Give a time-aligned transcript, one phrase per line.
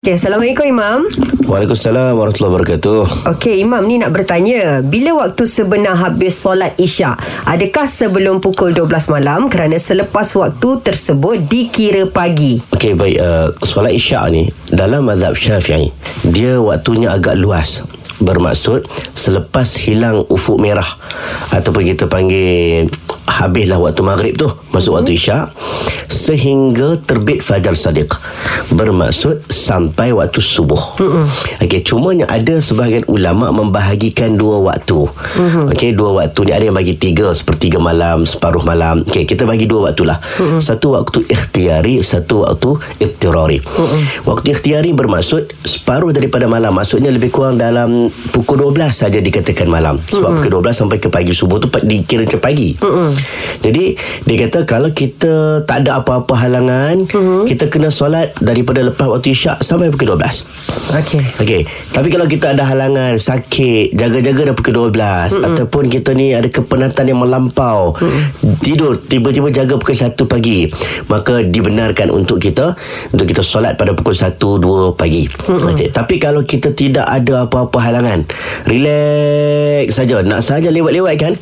[0.00, 1.04] Okay, Assalamualaikum Imam.
[1.44, 3.28] Waalaikumsalam warahmatullahi wabarakatuh.
[3.36, 7.20] Okey, Imam ni nak bertanya, bila waktu sebenar habis solat Isyak?
[7.44, 12.64] Adakah sebelum pukul 12 malam kerana selepas waktu tersebut dikira pagi?
[12.72, 13.20] Okey, baik.
[13.20, 15.92] Uh, solat isyak ni, dalam mazhab syafi'i,
[16.24, 17.84] dia waktunya agak luas.
[18.24, 20.96] Bermaksud, selepas hilang ufuk merah
[21.52, 22.88] ataupun kita panggil
[23.40, 25.48] habislah waktu maghrib tu masuk waktu isyak
[26.10, 28.12] sehingga terbit fajar sadiq.
[28.70, 31.00] Bermaksud sampai waktu subuh.
[31.62, 35.08] Okey cumanya ada sebahagian ulama membahagikan dua waktu.
[35.72, 39.06] Okey dua waktu ni ada yang bagi tiga sepertiga malam separuh malam.
[39.06, 40.20] Okey kita bagi dua waktu lah.
[40.60, 43.62] Satu waktu ikhtiari satu waktu ittirari
[44.26, 46.74] waktu ikhtiari bermaksud separuh daripada malam.
[46.74, 50.02] Maksudnya lebih kurang dalam pukul 12 saja dikatakan malam.
[50.02, 52.74] Sebab pukul 12 sampai ke pagi subuh tu dikira macam pagi
[53.60, 53.94] jadi
[54.24, 57.44] dia kata kalau kita tak ada apa-apa halangan, uh-huh.
[57.44, 60.96] kita kena solat daripada lepas waktu isyak sampai pukul 12.
[60.96, 61.22] Okey.
[61.44, 61.62] Okey.
[61.92, 65.48] Tapi kalau kita ada halangan, sakit, jaga-jaga dah pukul 12 uh-huh.
[65.52, 68.24] ataupun kita ni ada kepenatan yang melampau, uh-huh.
[68.64, 70.70] tidur tiba-tiba jaga pukul 1 pagi,
[71.12, 72.72] maka dibenarkan untuk kita
[73.12, 75.28] untuk kita solat pada pukul 1 2 pagi.
[75.28, 75.76] Uh-huh.
[75.76, 75.92] Okay.
[75.92, 78.24] Tapi kalau kita tidak ada apa-apa halangan,
[78.64, 81.32] relax saja, nak saja lewat-lewat kan,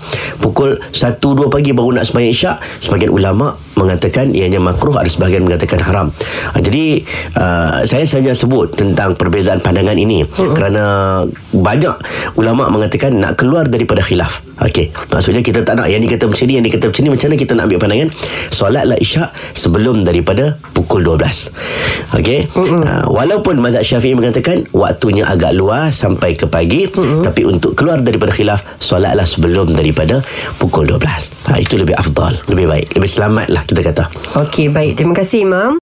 [0.43, 5.47] pukul 1 2 pagi baru nak sembahyang isyak sebagian ulama mengatakan ianya makruh ada sebahagian
[5.47, 6.11] mengatakan haram.
[6.51, 7.07] Uh, jadi
[7.39, 10.27] uh, saya saja sebut tentang perbezaan pandangan ini.
[10.27, 10.51] Uh-huh.
[10.59, 11.23] kerana
[11.55, 11.95] banyak
[12.35, 16.45] ulama mengatakan nak keluar daripada khilaf Okey, maksudnya kita tak nak yang ni kata macam
[16.49, 18.09] ni, yang ni kata macam ni, macam mana kita nak ambil pandangan?
[18.49, 22.19] Solatlah isyak sebelum daripada pukul 12.
[22.19, 22.41] Okey.
[22.57, 27.21] Uh, walaupun mazhab Syafi'i mengatakan waktunya agak luas sampai ke pagi, uh-uh.
[27.21, 30.25] tapi untuk keluar daripada khilaf, solatlah sebelum daripada
[30.57, 31.51] pukul 12.
[31.53, 34.05] Ha, itu lebih afdal, lebih baik, lebih selamat lah kita kata.
[34.41, 34.97] Okey, baik.
[34.97, 35.77] Terima kasih Imam.